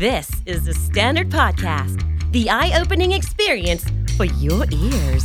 [0.00, 2.00] This is the Standard Podcast,
[2.32, 3.84] the eye opening experience
[4.16, 5.24] for your ears.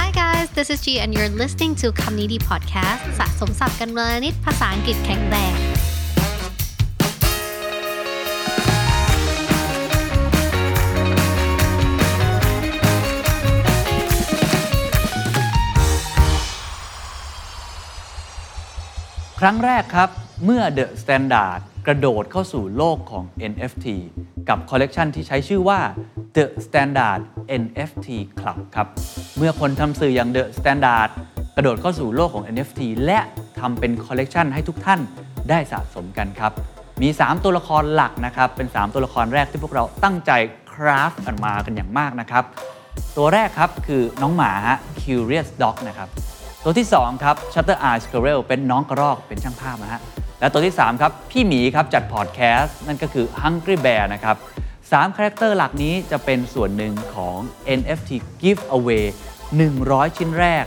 [0.00, 5.54] Hi guys, this is G and you're listening to คำนี้ดี podcast สะสมศัพท์กันวันละนิดภาษาอังกฤษแข็งแรง
[19.40, 20.10] ครั้งแรกครับ
[20.44, 23.86] เมื่อ The Standard กระโดดเข้าสู่โลกของ NFT
[24.48, 25.80] กับคอลเลกชันที่ใช้ชื่อว่า
[26.36, 27.20] The Standard
[27.62, 28.88] NFT Club ครับ
[29.36, 31.08] เมื่อคนทำสื่ออย่าง The Standard
[31.56, 33.18] กระโดดเข้าสู่โลกของ NFT และ
[33.60, 35.00] ทำเป็นคอลเลกชันให้ทุกท่าน
[35.50, 36.52] ได้สะสมกันครับ
[37.02, 40.30] มี 3 ตัวละครหลักนะครับ เป็น 3 ตัวละครแรกที่พวกเราตั้งใจ
[40.72, 42.44] คราฟกันมากันอย่างมากนะครับ
[43.16, 46.08] ตัวแรกครับคือน้องหมาฮะ Curious Dog นะครับ
[46.64, 50.02] ตัวที่ 2 ครับ Shutter Eye Squirrel เป็นน้องกระรอกเป็นช่างภาพนะฮะ
[50.40, 54.36] และตัวที่ 3 ครับ พี่หมีครับจัดพอดแคสต์นั่นก็คือ Hungry Bear นะครับ
[54.76, 57.36] 3 character หลักนี้จะเป็นส่วนหนึ่งของ
[57.78, 58.10] NFT
[58.42, 59.04] Giveaway
[59.60, 60.64] 100 ชิ้นแรก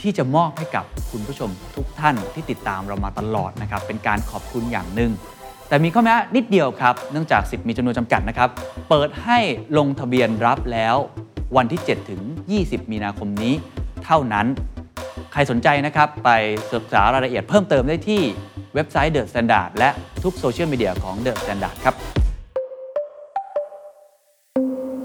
[0.00, 5.10] ที่จะมอบให้กับคุณผู้ชมทุกท่านที่ติดตามเรามาตลอดนะครับ เป็นการขอบคุณอย่างหนึ่ง
[5.68, 8.48] แต่มีข้อแม้นิดเดียวครับ เนื่องจากสิทธิ์มีจำนวนจำกัดนะครับ
[8.88, 9.38] เปิดให้
[9.78, 10.96] ลงทะเบียนรับแล้ว
[11.56, 12.22] วันที่ 7 ถึง
[12.58, 13.54] 20 มีนาคมนี้
[14.04, 14.46] เท่านั้น
[15.32, 16.30] ใครสนใจนะครับ ไป
[16.72, 18.22] ศึกษารายละเอียดเพิ่มเติมได้ที่
[18.76, 19.90] เว็บไซต์ The Standard และ
[20.22, 22.15] ทุกโซเชียลมีเดียของ The Standard ครับ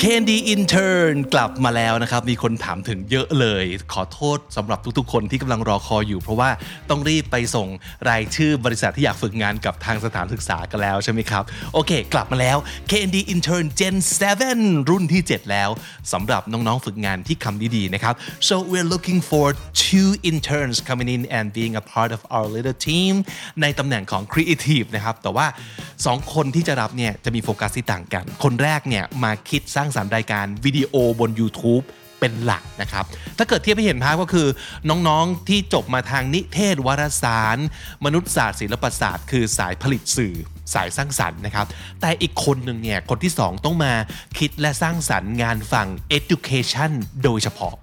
[0.05, 6.49] Candy Intern กลับมาแล้วนะครับ มีคนถามถึงเยอะเลย ขอโทษสำหรับทุกๆ คนที่กำลังรอคอยอยู่ เพราะว่า
[6.89, 7.67] ต้องรีบไปส่ง
[8.09, 12.57] รายชื่อบริษัทที่อยากฝึกงานกับทางสถานศึกษากันแล้วใช่ไหมครับ โอเค กลับมาแล้ว
[12.91, 13.95] Candy Intern Gen
[14.41, 15.69] 7 รุ่นที่ 7 แล้ว
[16.13, 18.13] สำหรับน้องๆ ฝึกงานที่คำดีๆ นะครับ
[18.47, 19.47] so we're looking for
[19.85, 23.13] two interns coming in and being a part of our little team
[23.61, 25.47] ในตำแหน่งของ Creative นะครับ แต่ว่า
[25.91, 31.85] 2 คนที่จะรับเนี่ยจะมีโฟกัสที่ต่างกัน คนแรกเนี่ยมาคิดสร้างสรรค์รายการวิดีโอบน YouTube
[32.19, 33.05] เป็นหลักนะครับ
[33.37, 34.47] ถ้าเกิดเทียบให้เห็นภาพก็คือ
[34.89, 37.57] น้องๆที่จบมาทางนิเทศวารสาร
[38.05, 40.35] มนุษยศาสตร์ศิลปศาสตร์ คือสายผลิตสื่อ
[40.73, 41.65] สายสร้างสรรค์นะครับ
[42.01, 43.93] แต่อีกคนหนึ่งเนี่ยคนที่ 2 ต้องมา
[44.39, 46.91] คิดและสร้างสรรค์งานฝั่ง education
[47.23, 47.75] โดยเฉพาะ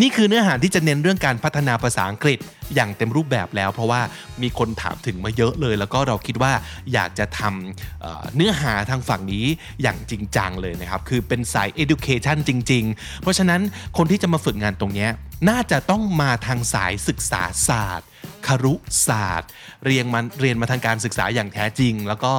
[0.00, 2.38] นี่คือเนื้อหาที่จะเน้นเรื่องการพัฒนาภาษาอังกฤษ
[2.74, 4.00] อย่างเต็มรูปแบบแล้ว เพราะว่า
[4.42, 6.52] มีคนถามถึงมาเยอะเลย แล้วก็เราคิดว่า
[6.92, 9.46] อยากจะทำเเนื้อหาทางฝั่งนี้
[9.82, 13.60] อย่างจริงจังเลยนะครับ คือเป็นสาย education จริง ๆ เพราะฉะนั้น
[13.96, 15.08] คนที่จะมาฝึกงานตรงนี้
[15.48, 18.08] น่าจะต้องมาทางสายศึกษาศาสตร์
[18.46, 18.74] ครุ
[19.06, 19.50] ศาสตร์
[19.86, 22.32] เรียนมันเรียนมาทางการศึกษาอย่างแท้จริง แล้วก็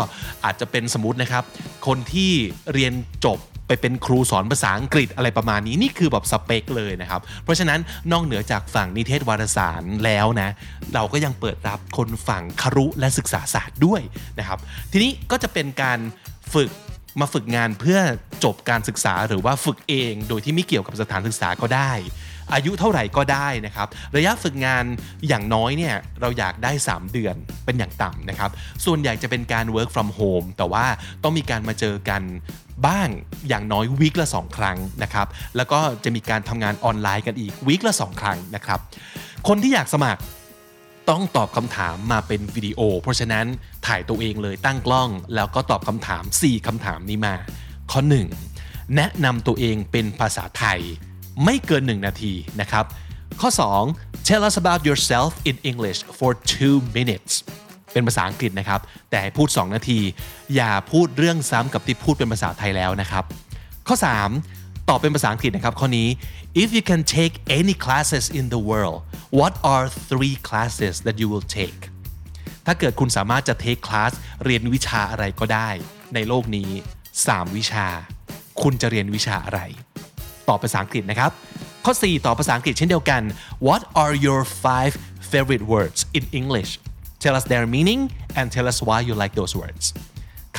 [0.45, 1.43] อาจจะเป็นสมมตินะครับ
[1.87, 2.31] คนที่
[2.73, 2.93] เรียน
[3.25, 7.79] จบ ไปเป็นครูสอนภาษาอังกฤษอะไรประมาณนี้นี่คือแบบสเปคเลยนะครับ เพราะฉะนั้น
[8.11, 10.49] นอกเหนือจากฝั่งนิเทศวารสารแล้วนะ
[10.93, 14.01] เราก็ยังเปิดรับคนฝั่งครุและศึกษาศาสตร์ด้วย
[14.39, 14.59] นะครับ
[14.91, 15.99] ทีนี้ก็จะเป็นการ
[16.53, 16.69] ฝึก
[17.19, 17.99] มาฝึกงานเพื่อ
[18.43, 21.91] จบการศึกษาหรือว่าฝึกเองโดยที่ไม่เกี่ยวกับสถานศึกษาก็ได้
[22.53, 24.83] อายุเท่าไหร่ก็ได้นะครับ ระยะฝึกงาน
[25.27, 27.35] อย่างน้อยเนี่ยเราอยากได้ 3 เดือน
[27.65, 28.51] เป็นอย่างต่ำนะครับ
[28.85, 30.85] ส่วนใหญ่จะเป็นการ work from home แต่ว่า
[31.23, 32.21] ต้องมีการมาเจอกัน
[32.85, 33.09] บ้าง
[33.47, 38.79] อย่างน้อยวีคละ 2 ครั้งนะครับแล้วก็จะมีการทำงานออนไลน์กันอีกวีคละ 2 ครั้งนะครับ
[39.47, 40.21] คนที่อยากสมัคร
[41.09, 43.45] ต้องตอบคำถามมาเป็นวิดีโอ เพราะฉะนั้น
[43.87, 47.35] ถ่ายตัวเองเลยตั้งกล้อง แล้วก็ตอบคำถาม 4คำถามนี้มา
[47.91, 48.01] ข้อ
[48.47, 50.79] 1 แนะนำตัวเองเป็นภาษาไทย
[51.43, 52.85] ไม่เกิน 1 นาทีนะครับ
[53.41, 53.49] ข้อ
[53.89, 57.33] 2 tell us about yourself in English for two minutes
[57.97, 58.81] เป็นภาษาอังกฤษนะครับ
[59.11, 59.99] แต่พูด 2 นาที
[60.55, 63.23] อย่าพูดเรื่องซ้ำกับที่พูดเป็นภาษาไทยแล้วนะครับ
[63.87, 63.95] ข้อ
[64.43, 66.07] 3 ตอบเป็นภาษาอังกฤษนะครับ ข้อนี้
[66.61, 68.99] if you can take any classes in the world
[69.39, 71.81] what are three classes that you will take
[72.65, 74.11] ถ้าเกิดคุณสามารถจะ take class
[74.45, 75.69] เรียนวิชาอะไรก็ได้
[76.13, 76.69] ในโลกนี้
[77.13, 77.87] 3 วิชา
[78.61, 79.59] คุณจะเรียนวิชาอะไร
[80.47, 81.31] ตอบภาษาอังกฤษนะครับ
[81.85, 83.21] ข้อ 4 ตอบภาษาอังกฤษเช่นเดียวกัน
[83.67, 84.93] What are your five
[85.31, 86.71] favorite words in English
[87.23, 88.01] Tell us their meaning
[88.37, 89.85] and tell us why you like those words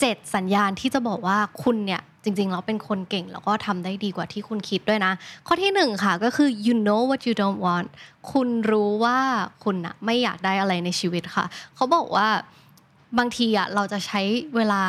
[0.00, 5.12] เจ็ดสัญญาณที่จะบอกว่าคุณเนี่ย จริงๆแล้วเป็นคนเก่งแล้วก็ทำได้ดีกว่าที่คุณคิดด้วยนะ
[5.46, 7.88] ข้อที่หนึ่งค่ะก็คือ you know what you don't want
[8.32, 9.18] คุณรู้ว่า
[9.64, 11.44] คุณอะไม่อยากได้อะไรในชีวิตค่ะ
[11.76, 12.28] เขาบอกว่า
[13.18, 14.20] บางทีอะเราจะใช้
[14.56, 14.82] เวลา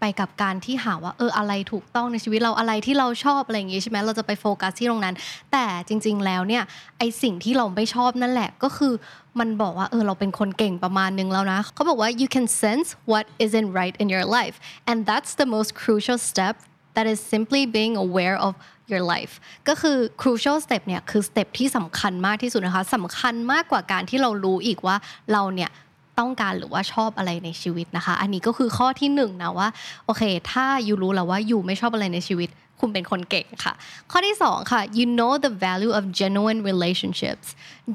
[0.00, 5.14] ไปกับการที่หาว่าเอออะไรถูกต้องในชีวิตเราอะไรที่เราชอบอะไรอย่างงี้ใช่ไหมเราจะไปโฟกัสที่ตรงนั้น
[5.52, 6.62] แต่จริง ๆ แล้วเนี่ย
[6.98, 8.92] ไอสิ่งที่เราไม่ชอบนั่นแหละก็คือ
[9.40, 14.56] มันบอกว่าเออเราเป็นคนเก่งประมาณนึงแล้วนะเขาบอกว่า you can sense what isn't right in your life
[14.88, 16.54] and that's the most crucial step
[16.96, 18.52] that is simply being aware of
[18.90, 19.34] your life
[19.68, 24.96] ก็คือ crucial step เนี่ยคือ step ที่สำคัญมากที่สุดนะคะสำคัญมากกว่าการที่เรารู้อีกว่า
[25.32, 25.70] เราเนี่ย
[26.18, 29.68] ต้องการหรือว่าชอบอะไรในชีวิตนะคะ อันนี้ก็คือข้อที่หนึ่งนะว่า
[30.06, 32.48] โอเค ถ้าอยู่รู้แล้วว่าอยู่ไม่ชอบอะไรในชีวิต
[32.80, 33.74] คุณเป็นคนเก่งค่ะ
[34.10, 37.46] ข้อที่สองค่ะ you know the value of genuine relationships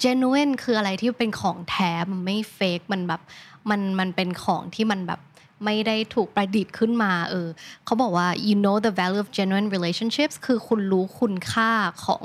[0.04, 3.22] genuine คืออะไรที่เป็นของแท้มันไม่เฟกมันแบบ
[3.70, 5.20] มันมันเป็นของที่มันแบบ
[5.66, 7.48] ไม่ได้ถูกประดิษฐ์ขึ้นมาเออ
[7.86, 11.72] เขาบอกว่า you know the value of genuine relationships คือคุณรู้คุณค่า
[12.06, 12.24] ของ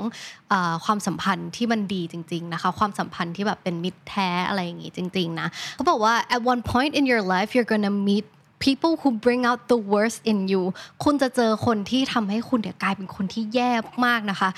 [0.51, 0.53] อ
[0.85, 8.25] ความสัมพันธ์ที่มันดีจริง ๆ นะคะ ความสัมพันธ์ที่แบบเป็นมิตรแท้อะไรอย่างงี้จริง ๆ นะเขาบอกว่า at one point in your life you're gonna meet
[8.65, 10.63] people who bring out the worst in you
[11.03, 13.71] คุณจะเจอคนที่ทำให้คุณเนี่ยกลายเป็นคนที่แย่
[14.05, 14.49] มากๆนะคะ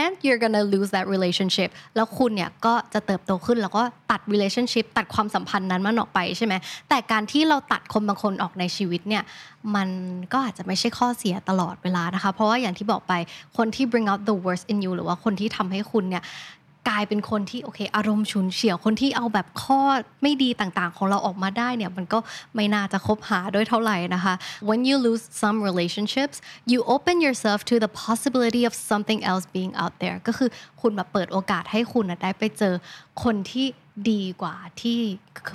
[0.00, 6.54] and you're gonna lose that relationship แล้วคุณเนี่ยก็จะเติบโตขึ้นแล้วก็ตัด relationship ตัดความสัมพันธ์นั้นมันออกไปใช่ไหม
[6.88, 9.22] แต่การที่เราตัดคนบางคนออกในชีวิตเนี่ย
[9.74, 9.88] มัน
[10.32, 13.12] ก็อาจจะไม่ใช่ข้อเสียตลอดเวลานะคะ เพราะว่าอย่างที่บอกไป
[13.56, 16.24] คนที่ bring out the worst in you หรือว่าคนที่ทำให้คุณเนี่ย
[16.88, 19.80] กลายเป็นคนที่โอเค อารมณ์ฉุนเฉียวคนที่เอาแบบข้อ
[20.22, 22.18] ไม่ดีต่างๆ ของเราออกมาได้เนี่ยมันก็
[22.54, 24.34] ไม่น่าจะคบหาด้วยเท่าไหร่นะคะ
[24.68, 26.36] when you lose some relationships
[26.72, 30.50] you open yourself to the possibility of something else being out there ก็คือ
[30.80, 32.74] คุณมาเปิดโอกาสให้คุณได้ไปเจอ
[33.22, 33.66] คนที่
[34.12, 34.98] ดีกว่าที่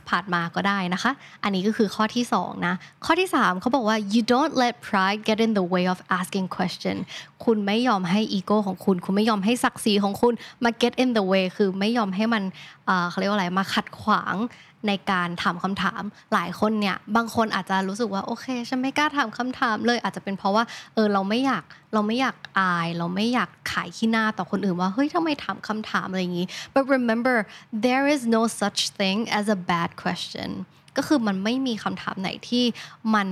[0.10, 1.12] ผ่านมาก็ได้นะคะ
[1.44, 2.76] อันนี้ก็คือข้อที่2นะ
[3.06, 6.96] ข้อที่ 3 เขาบอกว่า you don't let pride get in the way of asking question
[7.46, 10.34] คุณไม่ยอมให้อีโก้ของคุณ คุณไม่ยอมให้ศักดิ์ศรีของคุณ
[10.64, 12.44] มา get in the way คือไม่ยอมให้มัน
[13.10, 14.36] เขาเรียกว่าอะไรมาขัดขวาง
[14.88, 16.02] ในการถามคำถาม
[16.34, 27.36] หลายคนเนี่ยบางคนอาจจะรู้สึกว่าโอเคฉันไม่กล้าถามคำถามเลยอาจจะเป็นเพราะว่าเออเราไม่อยากเราไม่อยากอาย เราไม่อยากขายขี้หน้าต่อคนอื่นว่าเฮ้ยทำไมถามคำถามอะไรอย่างนี้ but remember
[27.86, 30.50] there is no such thing as a bad question
[30.98, 32.64] ก็คือมันไม่มีคำถามไหนที่
[33.16, 33.28] มัน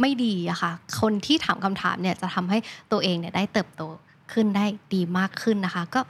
[0.00, 2.58] ไม่ดีอะค่ะ คนที่ถามคำถามเนี่ยจะทำให้
[2.92, 3.82] ตัวเองเนี่ยได้เติบโต
[4.32, 6.00] ขึ้นได้ดีมากขึ้นนะคะ ก็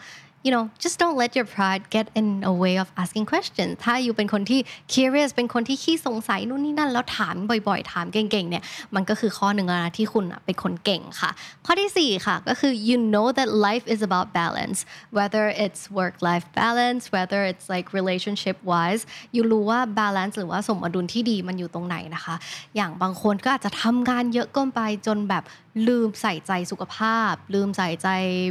[0.44, 4.60] you know just don't let your pride get in a way of asking questions ถ้าอยู่เป็นคนที่
[4.94, 7.34] curious เป็นคนที่ขี้สงสัยนู่นนี่นั่นแล้วถาม
[7.68, 8.62] บ่อยๆ ถามเก่งๆ เนี่ย
[8.94, 11.30] มันก็คือข้อหนึ่งแล้วนะที่คุณเป็นคนเก่งค่ะ
[11.66, 14.78] ข้อที่ 4 ค่ะ ก็คือ you know that life is about balance
[15.16, 22.34] whether it's work life balance whether it's like relationship wise you รู้ว่า balance หรือว่าสมดุลที่ดีมันอยู่ตรงไหนนะคะ
[22.76, 25.44] อย่างบางคนก็อาจจะทำงานเยอะเกินไปจนแบบ
[25.88, 28.08] ลืมใส่ใจสุขภาพ ลืมใส่ใจ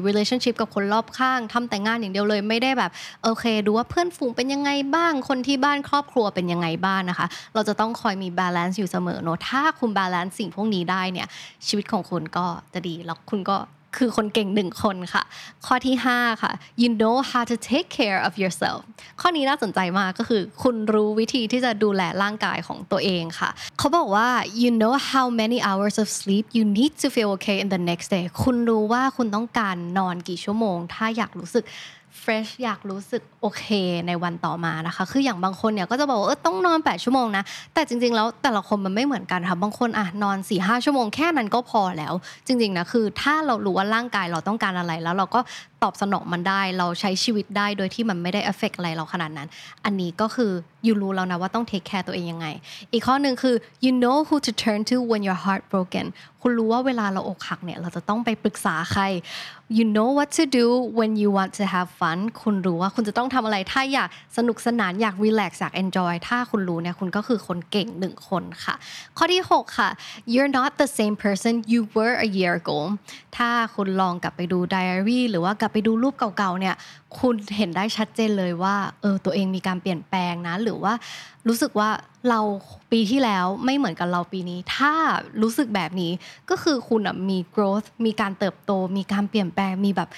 [0.08, 2.92] relationship กับคนรอบข้างทำแต่งานอย่างเดียวเลยไม่ได้แบบ
[3.24, 11.28] โอเคดูว่าเพื่อนฝูงเป็นยังไงบ้าง คนที่บ้านครอบครัวเป็นยังไงบ้างนะคะ เราจะต้องคอยมี balance อยู่เสมอเนอะถ้าคุณ balance สิ่งพวกนี้ได้เนี่ย
[11.68, 13.58] ชีวิตของคุณก็จะดีแล้วคุณก็
[13.98, 15.24] คือคนเก่งหนึ่งคนค่ะ
[15.66, 18.80] ข้อที่ 5 ค่ะ you know how to take care of yourself
[19.22, 24.28] ข้อนี้น่าสนใจมากก็คือ คุณรู้วิธีที่จะดูแลร่างกายของตัวเองค่ะ เขาบอกว่า
[24.62, 28.08] you know how many hours of sleep you need to feel okay in the next
[28.16, 31.66] day คุณรู้ว่าคุณต้องการนอนกี่ชั่วโมง ถ้าอยากรู้สึก
[32.20, 33.64] เฟรชอยากรู้สึกโอเค
[34.08, 37.44] ในวันต่อมานะคะ คืออย่างบางคนเนี่ยก็จะบอกว่าเออต้องนอน 8 ชั่วโมงนะ
[37.74, 42.14] แต่จริง ๆ แล้วแต่ละคนมันไม่เหมือนกันค่ะ บางคนอะนอน4ีหชั่วโมงแค่นั้นก็พอแล้ว
[42.48, 45.40] จริง ๆ นะคือ ถ้าเรารู้ว่าร่างกายเราต้องการอะไรแล้ว เราก็
[45.84, 49.48] ตอบสนองมันได้ เราใช้ชีวิตได้โดยที่มันไม่ได้เอฟเฟกอะไรเราขนาดนั้น
[49.86, 50.52] อันนี้ก็คือ
[50.86, 52.48] you รู้แล้วนะว่าต้อง take care ตัวเองยังไง
[52.92, 56.06] อีกข้อหนึ่งคือ you know who to turn to when your heart broken
[56.42, 59.04] คุณรู้ว่าเวลาเราอกหักเนี่ย เราจะต้องไปปรึกษาใคร
[59.78, 65.74] you know what to do when you want to have fun คุณรู้ว่าคุณจะต้องทำอะไร ถ้าอยากสนุกสนานอยาก relax อยาก
[65.84, 68.76] enjoy ถ้าคุณรู้เนี่ย คุณก็คือคนเก่งหนึ่งคนค่ะ
[69.18, 69.90] ข้อที่ 6 ค่ะ
[70.34, 72.80] you're not the same person you were a year ago
[73.38, 76.76] ถ้าคุณลองกลับไปดู diary หรือว่ากลับไปดูรูปเก่าๆเนี่ย
[77.20, 80.94] คุณเห็นได้ชัดเจนเลยว่า เออ ตัวเองมีการเปลี่ยนแปลงนะ หรือรือว่า
[81.48, 81.90] รู้สึกว่า
[82.30, 82.40] เรา
[82.92, 84.94] ปีที่แล้วไม่เหมือนกับเราปีนี้ ถ้า
[85.42, 86.12] รู้สึกแบบนี้
[86.50, 90.10] ก็คือคุณมี growth มีการเติบโต มีการเปลี่ยนแปลงมีแบบ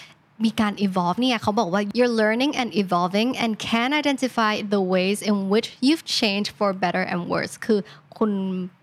[0.43, 6.05] มีการ evolve เนี่ยเขาบอกว่า you're learning and evolving and can identify the ways in which you've
[6.19, 7.79] changed for better and worse คือ
[8.17, 8.31] คุณ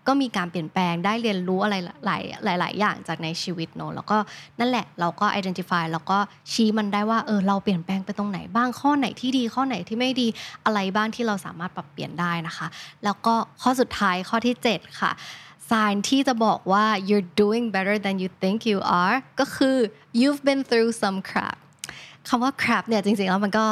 [0.07, 4.17] ก็มีการเปลี่ยนแปลงได้เรียนรู้อะไรหลายหลาย ๆ อย่างจากในชีวิตเนอะแล้วก็
[4.59, 6.17] นั่นแหละเราก็ identify แล้วก็
[6.51, 10.27] ชี้มันได้ว่าเออเราเปลี่ยนแปลงไปตรงไหนบ้างข้อไหนที่ดีข้อไหนที่ไม่ดี
[10.65, 12.67] อะไรบ้างที่เราสามารถปรับเปลี่ยนได้นะคะ
[13.03, 15.11] แล้วก็ข้อสุดท้ายข้อที่ 7 ค่ะ
[15.69, 19.77] sign ที่จะบอกว่า you're doing better than you think you are ก็คือ
[20.19, 21.57] you've been through some crap
[22.27, 23.67] คำว่า crap เนี่ยจริงๆแล้วมันก็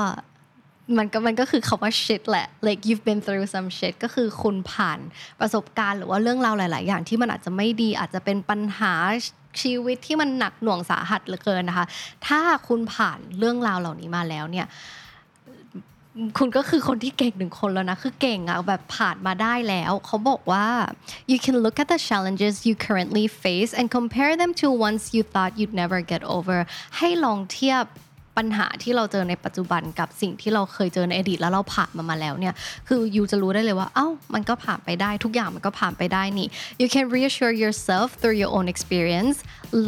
[0.98, 5.00] มันก็มันก็คือคาว่า shit แหละ like you've been through some shit ก็คือคุณผ่าน
[5.40, 8.94] ประสบการณ์หรือว่าเรื่องราวหลาย ๆ อย่างที่มันอาจจะไม่ดีอาจจะเป็นปัญหา
[9.62, 11.86] ชีวิตที่มันหนักหน่วงสาหัสเหลือเกินนะคะ
[12.28, 14.68] ถ้าคุณผ่านเรื่องราวเหล่านี้มาแล้วเนี่ย
[16.38, 20.68] คุณก็คือคนที่เก่งหนึ่งคนแล้วนะ คือเก่งอะแบบผ่านมาได้แล้ว เขาบอกว่า
[21.32, 25.22] you can look at the challenges you currently face and compare them to ones you
[25.34, 26.58] thought you'd never get over
[26.98, 27.84] ให้ลองเทียบ
[28.38, 32.54] ปัญหาที่เราเจอในปัจจุบันกับสิ่งที่เราเคยเจอในอดีตแล้วเราผ่านมามาแล้วเนี่ย
[32.88, 36.48] คือยูจะรู้ได้เลยว่าเอ้ามันก็ผ่านไปได้ทุกอย่างมันก็ผ่านไปได้นี่
[36.82, 39.38] you can reassure yourself through your own experience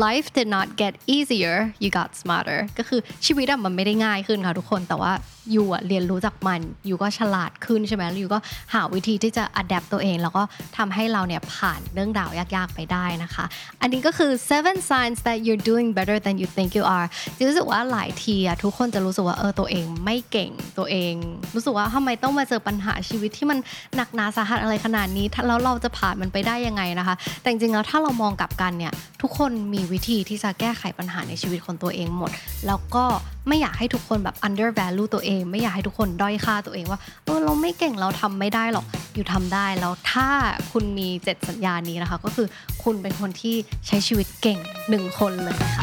[0.06, 5.14] life did not get easier you got smarter ก็คือชีวิตมันไม่ได้ง่ายขึ้นค่ะทุกคนแต่ว่า
[5.56, 8.40] ยูอะเรียนรู้จากมันยูก็ฉลาดขึ้นใช่ไหมแล้วยูก็
[8.74, 10.44] หาวิธีที่จะ adapt ตัวเอง แล้วก็
[10.78, 13.46] ทำให้เราเนี่ยผ่านเรื่องราวยากๆไปได้นะคะ
[13.82, 17.08] อันนี้ก็คือ seven signs that you're doing better than you think you are
[17.48, 21.13] รู้สึกว่าหลายทีอะทุกคนจะรู้สึกว่าเออตัวเองไม่เก่งตัวเอง
[21.56, 23.58] รู้สึกว่าทำไมต้องมาเจอปัญหาชีวิตที่มัน
[23.96, 32.32] หนักหนาสาหัสอะไรขนาดนี้แล้วเราจะผ่านมันไปได้ยังไงนะคะ แต่จริงๆแล้วถ้าเรามองกลับกันเนี่ยทุกคนมีวิธีที่จะแก้ไขปัญหาในชีวิตของตัวเองหมด
[32.68, 33.06] แล้วก็
[33.48, 40.28] ไม่อยากให้ทุกคนแบบ under value ตัวเอง ไม่อยากให้ทุกคนด้อยค่าตัวเองว่าเออเราไม่เก่งเราทำไม่ได้หรอกอยู่ทำได้แล้วถ้า
[40.72, 42.48] คุณมีเจ็ดสัญญานี้นะคะ ก็คือ
[42.84, 43.56] คุณเป็นคนที่
[43.88, 44.60] ใช้ชีวิตเก่ง
[44.90, 45.83] หนึ่งคนเลยค่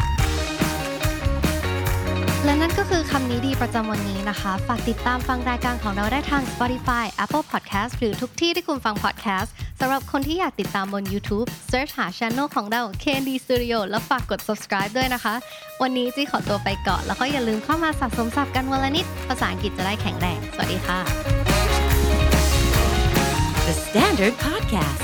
[2.45, 13.77] และนั่นก็คือคำนี้ดีประจำวันนี้นะคะ ฝากติดตามฟังรายการของเราได้ทาง Spotify Apple Podcast หรือทุกที่ที่คุณฟัง podcast สำหรับคนที่อยากติดตามบน YouTube Search หา Channel ของเรา KND Studio
[13.89, 15.33] แล้วฝากกด subscribe ด้วยนะคะ
[15.81, 20.99] วันนี้จีขอตัวไปก่อนแล้วก็อย่าลืมเข้ามาสะสมศัพท์กันวันละนิด ภาษาอังกฤษจะได้แข็งแรง สวัสดีค่ะ
[23.67, 25.03] The Standard Podcast,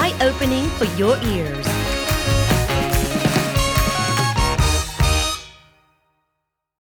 [0.00, 1.85] eye opening for your ears.